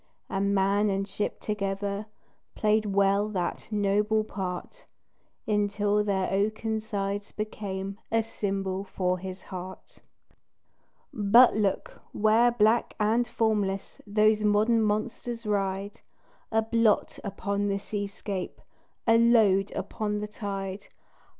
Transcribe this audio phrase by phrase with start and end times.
[0.31, 2.07] And man and ship together
[2.55, 4.87] Played well that noble part,
[5.45, 9.99] Until their oaken sides became A symbol for his heart.
[11.13, 12.01] But look!
[12.13, 16.01] where black and formless Those modern monsters ride
[16.51, 18.59] A blot upon the seascape,
[19.05, 20.87] A load upon the tide.